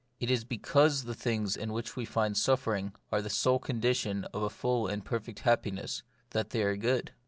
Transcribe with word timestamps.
It 0.19 0.31
is 0.31 0.43
because 0.43 1.03
the 1.03 1.13
things 1.13 1.55
in 1.55 1.73
which 1.73 1.95
we 1.95 2.05
find 2.05 2.35
suffering 2.35 2.93
are 3.11 3.21
the 3.21 3.29
sole 3.29 3.59
condition 3.59 4.23
of 4.33 4.41
a 4.41 4.49
full 4.49 4.87
and 4.87 5.05
perfect 5.05 5.41
happiness 5.41 6.01
that 6.31 6.49
they 6.49 6.63
are 6.63 6.75
good. 6.75 7.11